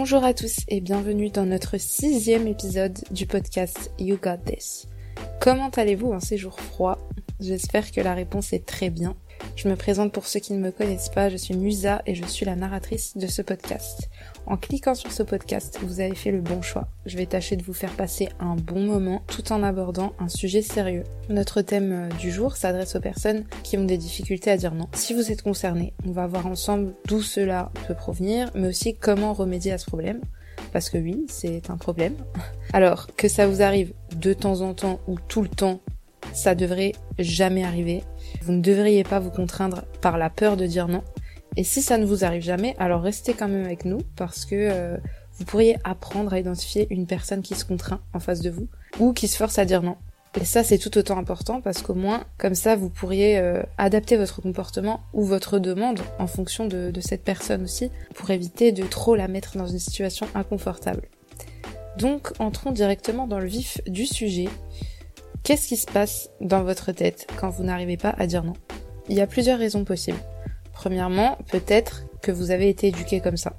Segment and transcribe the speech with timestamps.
[0.00, 4.86] Bonjour à tous et bienvenue dans notre sixième épisode du podcast You Got This.
[5.40, 6.98] Comment allez-vous en ces jours froids?
[7.40, 9.16] J'espère que la réponse est très bien.
[9.58, 12.24] Je me présente pour ceux qui ne me connaissent pas, je suis Musa et je
[12.24, 14.08] suis la narratrice de ce podcast.
[14.46, 16.86] En cliquant sur ce podcast, vous avez fait le bon choix.
[17.06, 20.62] Je vais tâcher de vous faire passer un bon moment tout en abordant un sujet
[20.62, 21.02] sérieux.
[21.28, 24.86] Notre thème euh, du jour s'adresse aux personnes qui ont des difficultés à dire non.
[24.92, 29.32] Si vous êtes concerné, on va voir ensemble d'où cela peut provenir, mais aussi comment
[29.32, 30.20] remédier à ce problème.
[30.72, 32.14] Parce que oui, c'est un problème.
[32.72, 35.80] Alors, que ça vous arrive de temps en temps ou tout le temps,
[36.32, 38.04] ça devrait jamais arriver.
[38.42, 41.02] Vous ne devriez pas vous contraindre par la peur de dire non.
[41.56, 44.54] Et si ça ne vous arrive jamais, alors restez quand même avec nous parce que
[44.54, 44.96] euh,
[45.38, 48.68] vous pourriez apprendre à identifier une personne qui se contraint en face de vous
[48.98, 49.96] ou qui se force à dire non.
[50.40, 54.16] Et ça, c'est tout autant important parce qu'au moins, comme ça, vous pourriez euh, adapter
[54.16, 58.84] votre comportement ou votre demande en fonction de, de cette personne aussi pour éviter de
[58.84, 61.08] trop la mettre dans une situation inconfortable.
[61.96, 64.48] Donc, entrons directement dans le vif du sujet.
[65.48, 68.52] Qu'est-ce qui se passe dans votre tête quand vous n'arrivez pas à dire non?
[69.08, 70.18] Il y a plusieurs raisons possibles.
[70.74, 73.56] Premièrement, peut-être que vous avez été éduqué comme ça.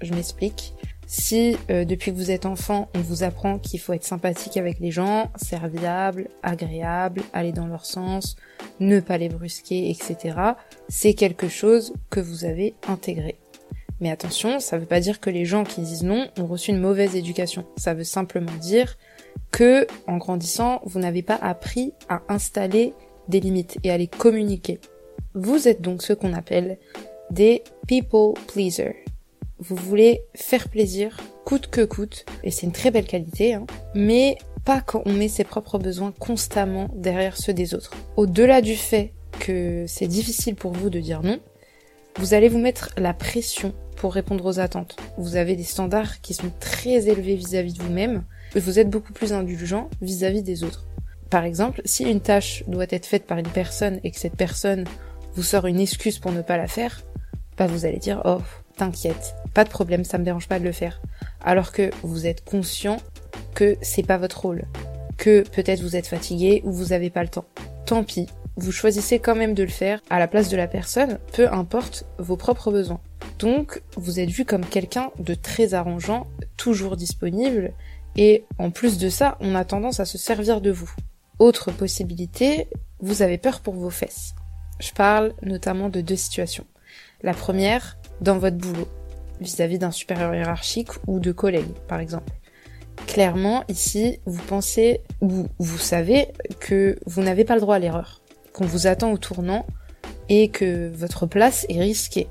[0.00, 0.72] Je m'explique.
[1.08, 4.78] Si euh, depuis que vous êtes enfant, on vous apprend qu'il faut être sympathique avec
[4.78, 8.36] les gens, serviable, agréable, aller dans leur sens,
[8.78, 10.38] ne pas les brusquer, etc.,
[10.88, 13.36] c'est quelque chose que vous avez intégré.
[13.98, 16.78] Mais attention, ça veut pas dire que les gens qui disent non ont reçu une
[16.78, 17.64] mauvaise éducation.
[17.76, 18.96] Ça veut simplement dire
[19.50, 22.94] que, en grandissant, vous n'avez pas appris à installer
[23.28, 24.80] des limites et à les communiquer.
[25.34, 26.78] Vous êtes donc ce qu'on appelle
[27.30, 28.96] des people pleasers.
[29.58, 34.36] Vous voulez faire plaisir coûte que coûte, et c'est une très belle qualité, hein, mais
[34.64, 37.92] pas quand on met ses propres besoins constamment derrière ceux des autres.
[38.16, 41.38] Au-delà du fait que c'est difficile pour vous de dire non,
[42.18, 44.96] vous allez vous mettre la pression pour répondre aux attentes.
[45.18, 49.12] Vous avez des standards qui sont très élevés vis-à-vis de vous-même, et vous êtes beaucoup
[49.12, 50.86] plus indulgent vis-à-vis des autres.
[51.30, 54.84] Par exemple, si une tâche doit être faite par une personne et que cette personne
[55.34, 57.02] vous sort une excuse pour ne pas la faire,
[57.58, 58.40] bah vous allez dire oh
[58.76, 61.00] t'inquiète, pas de problème, ça me dérange pas de le faire.
[61.42, 62.98] Alors que vous êtes conscient
[63.54, 64.64] que c'est pas votre rôle,
[65.16, 67.46] que peut-être vous êtes fatigué ou vous avez pas le temps.
[67.86, 68.26] Tant pis,
[68.56, 72.04] vous choisissez quand même de le faire à la place de la personne, peu importe
[72.18, 73.00] vos propres besoins.
[73.38, 77.72] Donc, vous êtes vu comme quelqu'un de très arrangeant, toujours disponible,
[78.16, 80.90] et en plus de ça, on a tendance à se servir de vous.
[81.38, 82.68] Autre possibilité,
[83.00, 84.34] vous avez peur pour vos fesses.
[84.80, 86.66] Je parle notamment de deux situations.
[87.22, 88.88] La première, dans votre boulot,
[89.40, 92.32] vis-à-vis d'un supérieur hiérarchique ou de collègues, par exemple.
[93.06, 96.28] Clairement, ici, vous pensez ou vous savez
[96.58, 98.22] que vous n'avez pas le droit à l'erreur,
[98.56, 99.66] qu'on vous attend au tournant
[100.28, 102.26] et que votre place est risquée.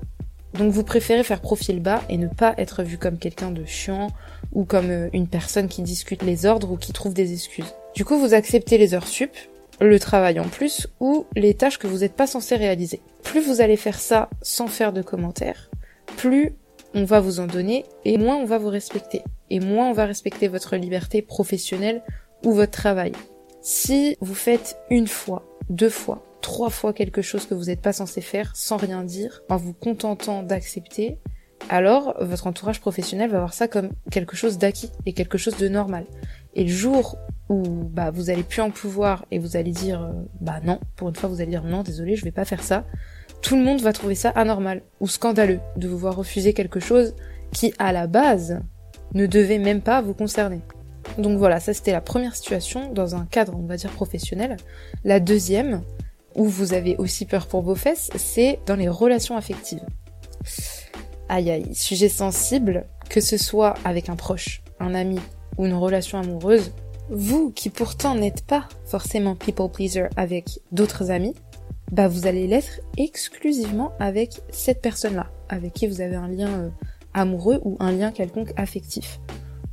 [0.56, 4.08] Donc vous préférez faire profil bas et ne pas être vu comme quelqu'un de chiant
[4.52, 7.76] ou comme euh, une personne qui discute les ordres ou qui trouve des excuses.
[7.94, 9.32] Du coup, vous acceptez les heures sup,
[9.80, 13.02] le travail en plus ou les tâches que vous n'êtes pas censé réaliser.
[13.24, 15.70] Plus vous allez faire ça sans faire de commentaires,
[16.18, 16.56] plus
[16.94, 19.22] on va vous en donner et moins on va vous respecter.
[19.50, 22.02] Et moins on va respecter votre liberté professionnelle
[22.44, 23.12] ou votre travail.
[23.62, 27.94] Si vous faites une fois, deux fois, trois fois quelque chose que vous n'êtes pas
[27.94, 31.18] censé faire sans rien dire, en vous contentant d'accepter,
[31.70, 35.68] alors votre entourage professionnel va voir ça comme quelque chose d'acquis et quelque chose de
[35.68, 36.06] normal.
[36.54, 37.18] Et le jour
[37.50, 40.12] où bah vous allez plus en pouvoir et vous allez dire euh,
[40.42, 42.86] bah non, pour une fois vous allez dire non, désolé, je vais pas faire ça,
[43.42, 47.16] tout le monde va trouver ça anormal ou scandaleux de vous voir refuser quelque chose
[47.52, 48.60] qui à la base
[49.14, 50.62] ne devait même pas vous concerner.
[51.18, 54.58] Donc voilà, ça c'était la première situation dans un cadre, on va dire professionnel.
[55.04, 55.82] La deuxième,
[56.36, 59.86] où vous avez aussi peur pour vos fesses, c'est dans les relations affectives.
[61.30, 65.20] Aïe aïe, sujet sensible, que ce soit avec un proche, un ami
[65.58, 66.72] ou une relation amoureuse,
[67.10, 71.36] vous qui pourtant n'êtes pas forcément people pleaser avec d'autres amis,
[71.92, 76.70] bah vous allez l'être exclusivement avec cette personne-là, avec qui vous avez un lien euh,
[77.14, 79.20] amoureux ou un lien quelconque affectif.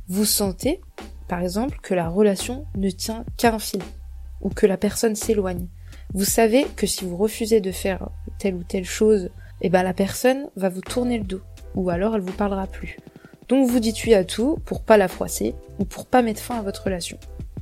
[0.07, 0.81] Vous sentez,
[1.33, 3.81] par exemple, que la relation ne tient qu'à un fil,
[4.41, 5.65] ou que la personne s'éloigne.
[6.13, 9.31] Vous savez que si vous refusez de faire telle ou telle chose
[9.61, 11.41] eh ben la personne va vous tourner le dos,
[11.73, 12.97] ou alors elle vous parlera plus.
[13.49, 16.59] Donc vous dites oui à tout pour pas la froisser ou pour pas mettre fin
[16.59, 17.17] à votre relation.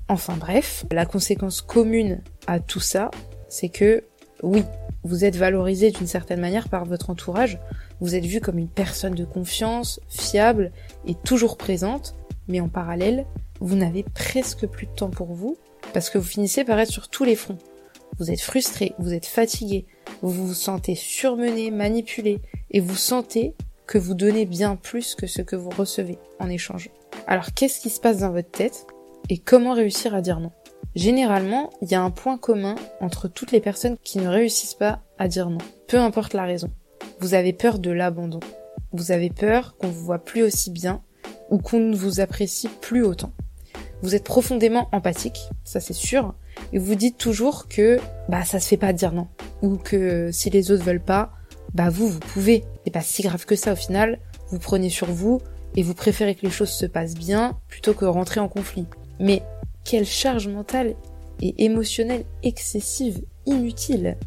[0.10, 3.10] Enfin bref, la conséquence commune à tout ça,
[3.48, 4.04] c'est que
[4.44, 4.66] oui,
[5.06, 7.58] vous êtes valorisé d'une certaine manière par votre entourage,
[8.02, 10.74] vous êtes vu comme une personne de confiance, fiable
[11.08, 12.16] et toujours présente,
[12.50, 13.26] mais en parallèle,
[13.62, 15.56] vous n'avez presque plus de temps pour vous
[15.94, 17.60] parce que vous finissez par être sur tous les fronts.
[18.20, 19.86] Vous êtes frustré, vous êtes fatigué,
[20.22, 22.42] vous vous sentez surmené, manipulé,
[22.72, 23.56] et vous sentez
[23.88, 26.90] que vous donnez bien plus que ce que vous recevez en échange.
[27.28, 28.86] Alors qu'est-ce qui se passe dans votre tête
[29.30, 30.52] et comment réussir à dire non?
[30.96, 35.00] Généralement, il y a un point commun entre toutes les personnes qui ne réussissent pas
[35.18, 36.70] à dire non, peu importe la raison.
[37.20, 38.40] Vous avez peur de l'abandon.
[38.92, 41.02] Vous avez peur qu'on vous voit plus aussi bien
[41.50, 43.32] ou qu'on ne vous apprécie plus autant.
[44.02, 46.34] Vous êtes profondément empathique, ça c'est sûr,
[46.74, 48.00] et vous dites toujours que
[48.30, 49.28] bah ça se fait pas dire non
[49.62, 51.32] ou que si les autres veulent pas,
[51.74, 52.64] bah vous vous pouvez.
[52.84, 54.20] C'est pas si grave que ça au final.
[54.50, 55.40] Vous prenez sur vous
[55.76, 58.86] et vous préférez que les choses se passent bien plutôt que rentrer en conflit.
[59.20, 59.44] Mais
[59.84, 60.96] quelle charge mentale
[61.42, 64.18] et émotionnelle excessive, inutile.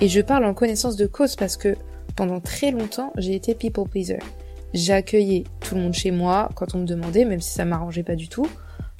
[0.00, 1.76] Et je parle en connaissance de cause parce que
[2.14, 4.18] pendant très longtemps, j'ai été people pleaser.
[4.74, 8.16] J'accueillais tout le monde chez moi quand on me demandait, même si ça m'arrangeait pas
[8.16, 8.46] du tout.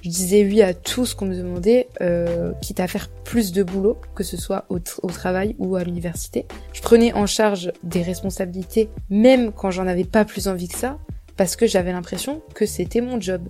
[0.07, 3.65] Je disais oui à tout ce qu'on me demandait, euh, quitte à faire plus de
[3.65, 6.47] boulot, que ce soit au, travail ou à l'université.
[6.73, 11.01] Je prenais en charge des responsabilités, même quand j'en avais pas plus envie que ça,
[11.37, 13.49] parce que j'avais l'impression que c'était mon job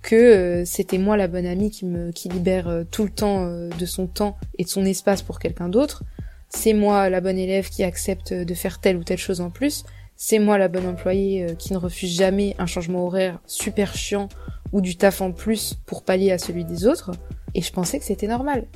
[0.00, 3.86] que euh, c'était moi la bonne amie qui me libère euh, tout le temps de
[3.86, 6.04] son temps et de son espace pour quelqu'un d'autre.
[6.48, 9.84] C'est moi la bonne élève qui accepte de faire telle ou telle chose en plus.
[10.16, 14.28] C'est moi la bonne employée qui ne refuse jamais un changement horaire super chiant
[14.72, 17.12] ou du taf en plus pour pallier à celui des autres.
[17.54, 18.66] Et je pensais que c'était normal,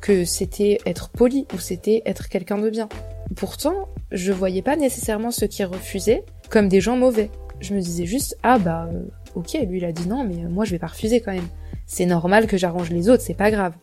[0.00, 2.88] que c'était être poli ou c'était être quelqu'un de bien.
[3.36, 7.30] Pourtant, je voyais pas nécessairement ceux qui refusaient comme des gens mauvais.
[7.60, 8.88] Je me disais juste ah bah
[9.34, 11.48] ok, lui il a dit non, mais moi je vais pas refuser quand même.
[11.86, 13.74] C'est normal que j'arrange les autres, c'est pas grave.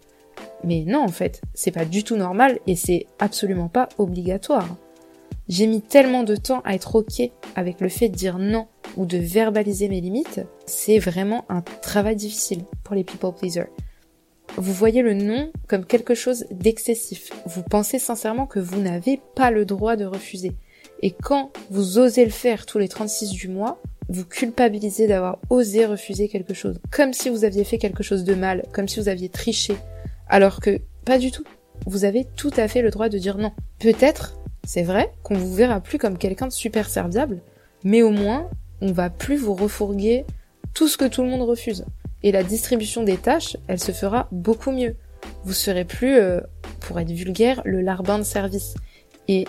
[0.63, 4.77] Mais non, en fait, c'est pas du tout normal et c'est absolument pas obligatoire.
[5.47, 8.67] J'ai mis tellement de temps à être ok avec le fait de dire non
[8.99, 13.69] ou de verbaliser mes limites, c'est vraiment un travail difficile pour les people pleasers.
[14.57, 17.31] Vous voyez le non comme quelque chose d'excessif.
[17.45, 20.51] Vous pensez sincèrement que vous n'avez pas le droit de refuser.
[21.01, 25.85] Et quand vous osez le faire tous les 36 du mois, vous culpabilisez d'avoir osé
[25.85, 26.81] refuser quelque chose.
[26.91, 29.75] Comme si vous aviez fait quelque chose de mal, comme si vous aviez triché.
[30.27, 31.45] Alors que pas du tout.
[31.85, 33.53] Vous avez tout à fait le droit de dire non.
[33.79, 37.41] Peut-être, c'est vrai, qu'on vous verra plus comme quelqu'un de super serviable,
[37.85, 38.49] mais au moins,
[38.81, 40.25] on va plus vous refourguer
[40.73, 41.85] tout ce que tout le monde refuse.
[42.23, 44.95] Et la distribution des tâches, elle se fera beaucoup mieux.
[45.43, 46.41] Vous serez plus, euh,
[46.79, 48.75] pour être vulgaire, le larbin de service.
[49.27, 49.45] Et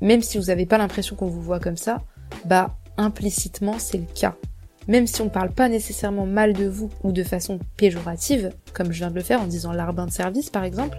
[0.00, 2.02] même si vous n'avez pas l'impression qu'on vous voit comme ça,
[2.44, 4.36] bah implicitement c'est le cas.
[4.88, 8.92] Même si on ne parle pas nécessairement mal de vous ou de façon péjorative, comme
[8.92, 10.98] je viens de le faire en disant larbin de service par exemple,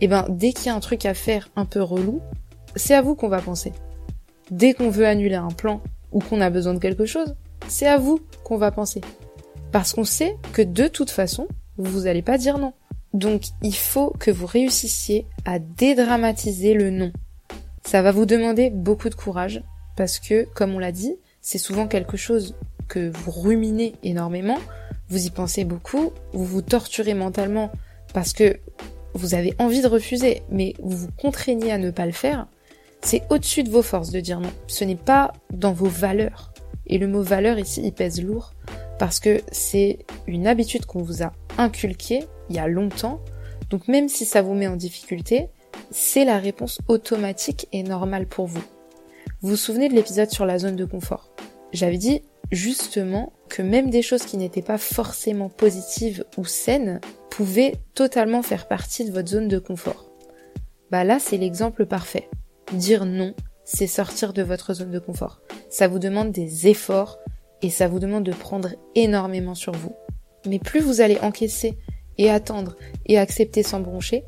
[0.00, 2.20] et eh ben dès qu'il y a un truc à faire un peu relou,
[2.76, 3.72] c'est à vous qu'on va penser.
[4.52, 5.82] Dès qu'on veut annuler un plan
[6.12, 7.34] ou qu'on a besoin de quelque chose,
[7.68, 9.00] c'est à vous qu'on va penser.
[9.72, 12.72] Parce qu'on sait que de toute façon, vous n'allez pas dire non.
[13.14, 17.12] Donc il faut que vous réussissiez à dédramatiser le non.
[17.84, 19.62] Ça va vous demander beaucoup de courage,
[19.96, 22.54] parce que, comme on l'a dit, c'est souvent quelque chose
[22.86, 24.58] que vous ruminez énormément,
[25.08, 27.70] vous y pensez beaucoup, vous vous torturez mentalement
[28.12, 28.58] parce que
[29.14, 32.46] vous avez envie de refuser, mais vous vous contraignez à ne pas le faire,
[33.00, 34.52] c'est au-dessus de vos forces de dire non.
[34.66, 36.52] Ce n'est pas dans vos valeurs.
[36.86, 38.54] Et le mot valeur ici, il pèse lourd
[38.98, 43.20] parce que c'est une habitude qu'on vous a inculquée il y a longtemps.
[43.70, 45.48] Donc même si ça vous met en difficulté,
[45.90, 48.62] c'est la réponse automatique et normale pour vous.
[49.40, 51.30] Vous vous souvenez de l'épisode sur la zone de confort?
[51.72, 57.00] J'avais dit justement que même des choses qui n'étaient pas forcément positives ou saines
[57.30, 60.10] pouvaient totalement faire partie de votre zone de confort.
[60.90, 62.28] Bah là, c'est l'exemple parfait.
[62.72, 63.34] Dire non,
[63.64, 65.40] c'est sortir de votre zone de confort.
[65.70, 67.18] Ça vous demande des efforts
[67.62, 69.94] et ça vous demande de prendre énormément sur vous.
[70.46, 71.78] Mais plus vous allez encaisser
[72.18, 74.24] et attendre et accepter sans broncher,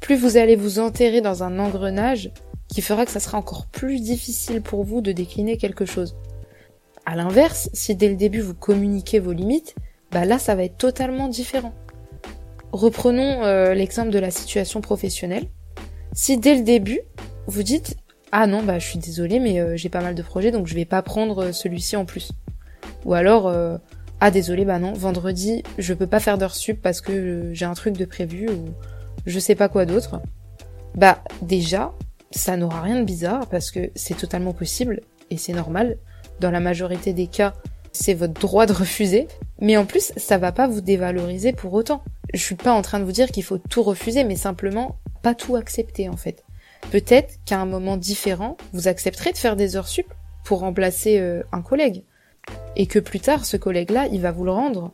[0.00, 2.32] plus vous allez vous enterrer dans un engrenage
[2.68, 6.16] qui fera que ça sera encore plus difficile pour vous de décliner quelque chose.
[7.04, 9.76] À l'inverse, si dès le début vous communiquez vos limites,
[10.10, 11.72] bah là ça va être totalement différent.
[12.72, 15.46] Reprenons euh, l'exemple de la situation professionnelle.
[16.12, 17.00] Si dès le début
[17.46, 17.96] vous dites
[18.32, 20.74] ah non bah je suis désolée mais euh, j'ai pas mal de projets donc je
[20.74, 22.32] vais pas prendre euh, celui-ci en plus.
[23.04, 23.52] Ou alors
[24.20, 27.74] ah désolé bah non vendredi je peux pas faire d'heure sup parce que j'ai un
[27.74, 28.70] truc de prévu ou
[29.26, 30.20] je sais pas quoi d'autre.
[30.94, 31.92] Bah déjà
[32.32, 35.00] ça n'aura rien de bizarre parce que c'est totalement possible
[35.30, 35.98] et c'est normal.
[36.40, 37.54] Dans la majorité des cas,
[37.92, 39.26] c'est votre droit de refuser.
[39.60, 42.02] Mais en plus, ça va pas vous dévaloriser pour autant.
[42.34, 45.34] Je suis pas en train de vous dire qu'il faut tout refuser, mais simplement pas
[45.34, 46.45] tout accepter en fait.
[46.90, 50.06] Peut-être qu'à un moment différent, vous accepterez de faire des heures sup
[50.44, 52.04] pour remplacer euh, un collègue.
[52.76, 54.92] Et que plus tard, ce collègue-là, il va vous le rendre.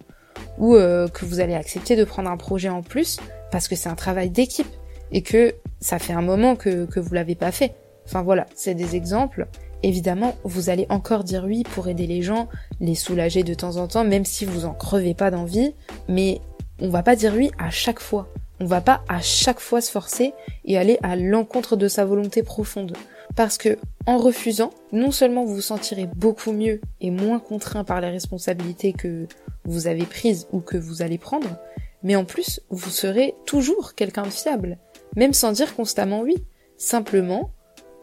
[0.59, 3.19] Ou euh, que vous allez accepter de prendre un projet en plus
[3.51, 4.67] parce que c'est un travail d'équipe
[5.11, 7.75] et que ça fait un moment que, que vous l'avez pas fait.
[8.07, 9.47] Enfin voilà, c'est des exemples
[9.83, 12.49] évidemment, vous allez encore dire oui pour aider les gens,
[12.81, 15.75] les soulager de temps en temps, même si vous en crevez pas d'envie,
[16.09, 16.41] mais
[16.81, 18.29] on va pas dire oui à chaque fois.
[18.63, 22.45] On va pas à chaque fois se forcer et aller à l'encontre de sa volonté
[22.45, 22.97] profonde.
[23.35, 23.77] Parce que,
[24.07, 28.93] en refusant, non seulement vous vous sentirez beaucoup mieux et moins contraint par les responsabilités
[28.93, 29.27] que
[29.65, 31.59] vous avez prises ou que vous allez prendre,
[32.05, 34.79] mais en plus, vous serez toujours quelqu'un de fiable,
[35.17, 36.37] même sans dire constamment oui.
[36.77, 37.51] Simplement,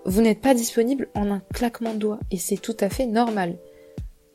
[0.04, 3.58] vous n'êtes pas disponible en un claquement de doigts, et c'est tout à fait normal.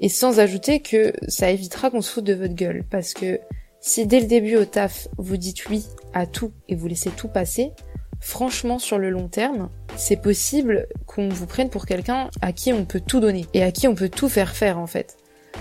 [0.01, 3.41] Et sans ajouter que ça évitera qu'on se foute de votre gueule, parce que
[3.87, 7.29] si dès le début au taf, vous dites oui à tout et vous laissez tout
[7.29, 7.73] passer,
[8.19, 12.87] franchement, sur le long terme, c'est possible qu'on vous prenne pour quelqu'un à qui on
[12.87, 15.19] peut tout donner et à qui on peut tout faire faire en fait.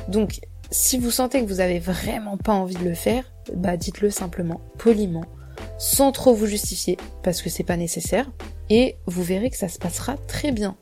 [0.07, 0.39] Donc,
[0.71, 4.61] si vous sentez que vous avez vraiment pas envie de le faire, bah dites-le simplement,
[4.77, 5.25] poliment,
[5.77, 8.31] sans trop vous justifier, parce que c'est pas nécessaire,
[8.69, 10.77] et vous verrez que ça se passera très bien.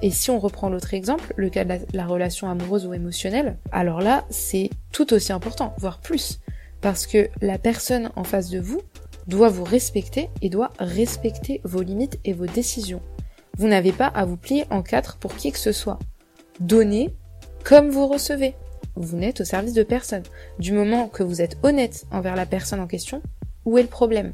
[0.00, 4.00] Et si on reprend l'autre exemple, le cas de la, relation amoureuse ou émotionnelle, alors
[4.00, 6.38] là, c'est tout aussi important, voire plus,
[6.80, 8.80] parce que la personne en face de vous
[9.26, 13.02] doit vous respecter et doit respecter vos limites et vos décisions.
[13.58, 15.98] Vous n'avez pas à vous plier en quatre pour qui que ce soit.
[16.60, 17.10] Donnez
[17.64, 18.54] comme vous recevez.
[18.96, 20.22] Vous n'êtes au service de personne.
[20.58, 23.22] Du moment que vous êtes honnête envers la personne en question,
[23.64, 24.32] où est le problème?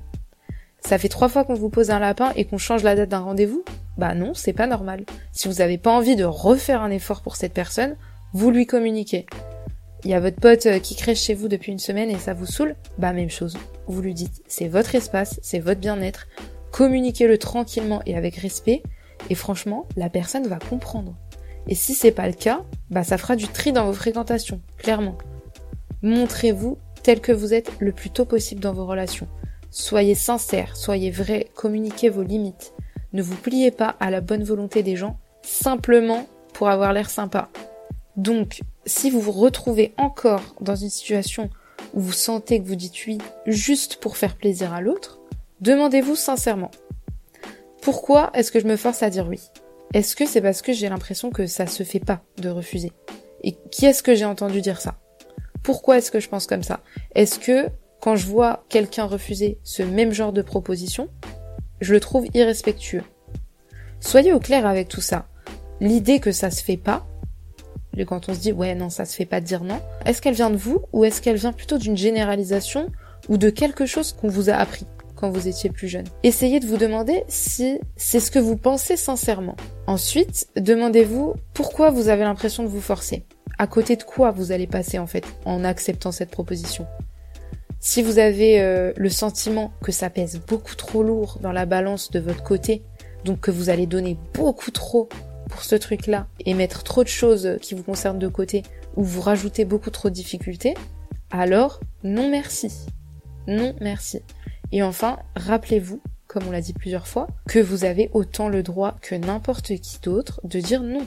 [0.81, 3.21] Ça fait trois fois qu'on vous pose un lapin et qu'on change la date d'un
[3.21, 3.65] rendez-vous?
[3.97, 5.05] Bah non, c'est pas normal.
[5.33, 7.97] Si vous n'avez pas envie de refaire un effort pour cette personne,
[8.33, 9.27] vous lui communiquez.
[10.05, 12.35] Il y a votre pote euh, qui crèche chez vous depuis une semaine et ça
[12.35, 13.57] vous saoule Bah même chose.
[13.87, 16.27] Vous lui dites, c'est votre espace, c'est votre bien-être,
[16.73, 18.83] communiquez-le tranquillement et avec respect,
[19.31, 21.17] et franchement, la personne va comprendre.
[21.69, 25.17] Et si c'est pas le cas, bah ça fera du tri dans vos fréquentations, clairement.
[26.03, 29.29] Montrez-vous tel que vous êtes le plus tôt possible dans vos relations.
[29.71, 32.75] Soyez sincère, soyez vrai, communiquez vos limites.
[33.15, 37.49] Ne vous pliez pas à la bonne volonté des gens simplement pour avoir l'air sympa.
[38.17, 41.51] Donc, si vous vous retrouvez encore dans une situation
[41.95, 45.21] où vous sentez que vous dites oui juste pour faire plaisir à l'autre,
[45.61, 46.71] demandez-vous sincèrement.
[47.83, 49.41] Pourquoi est-ce que je me force à dire oui?
[49.93, 52.93] Est-ce que c'est parce que j'ai l'impression que ça se fait pas de refuser?
[53.43, 54.97] Et qui est-ce que j'ai entendu dire ça?
[55.63, 56.81] Pourquoi est-ce que je pense comme ça?
[57.15, 57.69] Est-ce que
[58.01, 61.09] quand je vois quelqu'un refuser ce même genre de proposition,
[61.81, 63.03] je le trouve irrespectueux?
[64.01, 65.27] Soyez au clair avec tout ça.
[65.81, 67.07] L'idée que ça se fait pas,
[68.03, 70.51] quand on se dit ouais non ça se fait pas dire non, est-ce qu'elle vient
[70.51, 72.91] de vous ou est-ce qu'elle vient plutôt d'une généralisation
[73.29, 76.07] ou de quelque chose qu'on vous a appris quand vous étiez plus jeune?
[76.23, 79.57] Essayez de vous demander si c'est ce que vous pensez sincèrement.
[79.87, 83.25] Ensuite, demandez-vous pourquoi vous avez l'impression de vous forcer
[83.59, 86.87] à côté de quoi vous allez passer en fait en acceptant cette proposition?
[87.79, 92.11] Si vous avez euh, le sentiment que ça pèse beaucoup trop lourd dans la balance
[92.11, 92.83] de votre côté,
[93.27, 95.09] donc que vous allez donner beaucoup trop
[95.55, 98.65] pour ce truc-là et mettre trop de choses qui vous concernent de côté
[98.97, 100.75] ou vous rajoutez beaucoup trop de difficultés,
[101.31, 102.73] alors non merci.
[103.47, 104.21] Non merci.
[104.73, 108.97] Et enfin, rappelez-vous, comme on l'a dit plusieurs fois, que vous avez autant le droit
[109.01, 111.07] que n'importe qui d'autre de dire non.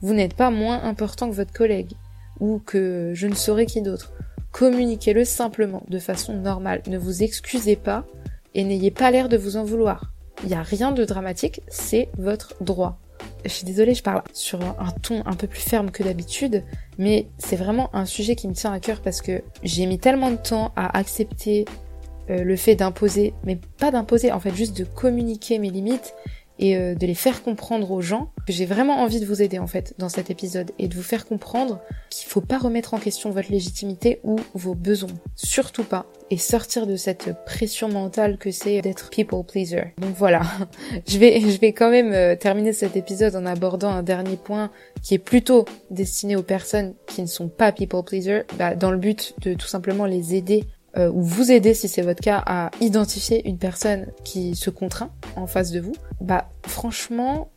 [0.00, 1.94] Vous n'êtes pas moins important que votre collègue
[2.38, 4.12] ou que je ne saurais qui d'autre.
[4.52, 6.82] Communiquez-le simplement, de façon normale.
[6.86, 8.06] Ne vous excusez pas
[8.54, 10.12] et n'ayez pas l'air de vous en vouloir.
[10.44, 13.00] Il n'y a rien de dramatique, c'est votre droit.
[13.44, 16.64] Je suis désolée, je parle sur un ton un peu plus ferme que d'habitude,
[16.98, 20.30] mais c'est vraiment un sujet qui me tient à cœur parce que j'ai mis tellement
[20.30, 21.64] de temps à accepter
[22.30, 26.14] euh, le fait d'imposer, mais pas d'imposer, en fait juste de communiquer mes limites
[26.58, 28.30] et euh, de les faire comprendre aux gens.
[28.48, 31.26] J'ai vraiment envie de vous aider en fait dans cet épisode et de vous faire
[31.26, 36.38] comprendre qu'il faut pas remettre en question votre légitimité ou vos besoins, surtout pas, et
[36.38, 39.94] sortir de cette pression mentale que c'est d'être people pleaser.
[39.98, 40.42] Donc voilà,
[41.06, 44.70] je vais je vais quand même euh, terminer cet épisode en abordant un dernier point
[45.02, 48.98] qui est plutôt destiné aux personnes qui ne sont pas people pleaser, bah, dans le
[48.98, 50.64] but de tout simplement les aider
[50.96, 55.10] euh, ou vous aider si c'est votre cas à identifier une personne qui se contraint
[55.36, 57.50] en face de vous, bah franchement,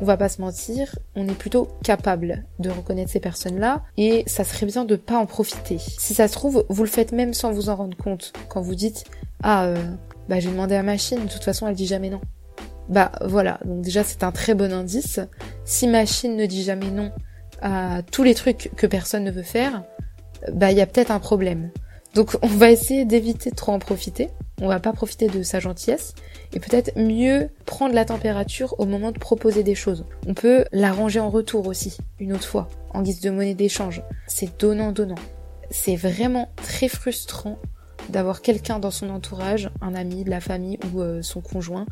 [0.00, 4.44] on va pas se mentir, on est plutôt capable de reconnaître ces personnes-là et ça
[4.44, 5.78] serait bien de pas en profiter.
[5.78, 8.74] Si ça se trouve, vous le faites même sans vous en rendre compte quand vous
[8.74, 9.04] dites
[9.42, 9.76] ah euh,
[10.28, 12.20] bah j'ai demandé à machine, de toute façon elle dit jamais non.
[12.88, 15.20] Bah voilà, donc déjà c'est un très bon indice.
[15.64, 17.12] Si machine ne dit jamais non
[17.62, 19.82] à tous les trucs que personne ne veut faire,
[20.52, 21.70] bah il y a peut-être un problème.
[22.14, 24.28] Donc on va essayer d'éviter de trop en profiter.
[24.60, 26.14] On va pas profiter de sa gentillesse
[26.52, 30.04] et peut-être mieux prendre la température au moment de proposer des choses.
[30.26, 34.02] On peut l'arranger en retour aussi, une autre fois, en guise de monnaie d'échange.
[34.26, 35.14] C'est donnant-donnant.
[35.70, 37.58] C'est vraiment très frustrant
[38.10, 41.86] d'avoir quelqu'un dans son entourage, un ami, de la famille ou euh, son conjoint,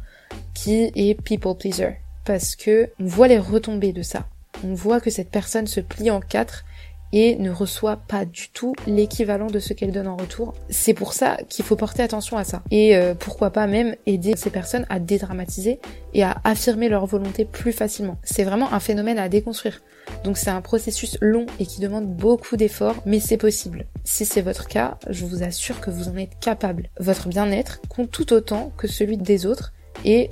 [0.52, 2.00] qui est people pleaser.
[2.24, 4.26] parce que on voit les retombées de ça.
[4.64, 6.64] On voit que cette personne se plie en quatre
[7.12, 10.54] et ne reçoit pas du tout l'équivalent de ce qu'elle donne en retour.
[10.68, 12.62] C'est pour ça qu'il faut porter attention à ça.
[12.70, 15.80] Et euh, pourquoi pas même aider ces personnes à dédramatiser
[16.14, 18.18] et à affirmer leur volonté plus facilement.
[18.22, 19.80] C'est vraiment un phénomène à déconstruire.
[20.24, 23.86] Donc c'est un processus long et qui demande beaucoup d'efforts, mais c'est possible.
[24.04, 26.88] Si c'est votre cas, je vous assure que vous en êtes capable.
[26.98, 29.72] Votre bien-être compte tout autant que celui des autres
[30.04, 30.30] et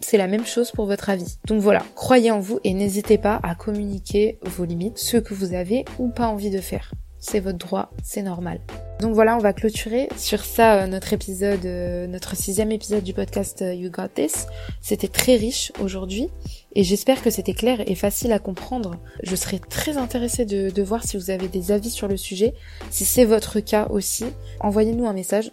[0.00, 1.36] c'est la même chose pour votre avis.
[1.46, 5.54] Donc voilà, croyez en vous et n'hésitez pas à communiquer vos limites, ce que vous
[5.54, 6.92] avez ou pas envie de faire.
[7.22, 8.60] C'est votre droit, c'est normal.
[9.00, 13.12] Donc voilà, on va clôturer sur ça euh, notre épisode, euh, notre sixième épisode du
[13.12, 14.46] podcast euh, You Got This.
[14.80, 16.28] C'était très riche aujourd'hui
[16.74, 18.96] et j'espère que c'était clair et facile à comprendre.
[19.22, 22.54] Je serais très intéressée de, de voir si vous avez des avis sur le sujet.
[22.90, 24.24] Si c'est votre cas aussi,
[24.60, 25.52] envoyez-nous un message.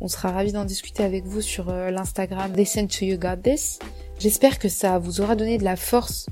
[0.00, 3.78] On sera ravis d'en discuter avec vous sur euh, l'Instagram Listen to You Got This.
[4.18, 6.26] J'espère que ça vous aura donné de la force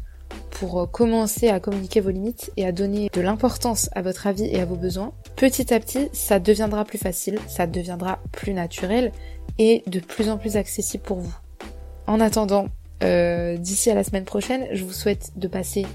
[0.51, 4.47] pour euh, commencer à communiquer vos limites et à donner de l'importance à votre avis
[4.47, 5.13] et à vos besoins.
[5.37, 9.13] Petit à petit, ça deviendra plus facile, ça deviendra plus naturel
[9.59, 11.35] et de plus en plus accessible pour vous.
[12.07, 12.69] En attendant,
[13.03, 15.87] euh, d'ici à la semaine prochaine, je vous souhaite de passer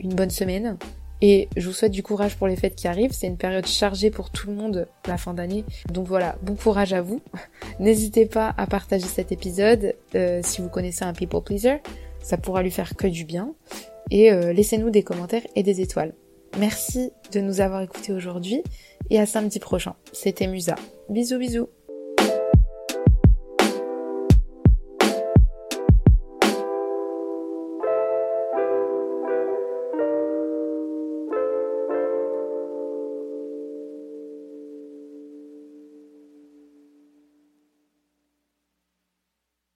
[0.00, 0.76] une bonne semaine,
[1.20, 3.12] et je vous souhaite du courage pour les fêtes qui arrivent.
[3.12, 5.64] C'est une période chargée pour tout le monde la fin d'année.
[5.92, 7.20] Donc voilà, bon courage à vous.
[7.80, 11.78] N'hésitez pas à partager cet épisode euh, si vous connaissez un people pleaser.
[12.22, 13.54] Ça pourra lui faire que du bien.
[14.10, 16.14] Et euh, laissez-nous des commentaires et des étoiles.
[16.58, 18.62] Merci de nous avoir écoutés aujourd'hui
[19.10, 19.94] et à samedi prochain.
[20.12, 20.76] C'était Musa.
[21.08, 21.68] Bisous bisous.